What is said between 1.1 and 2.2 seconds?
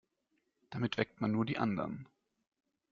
man nur die anderen.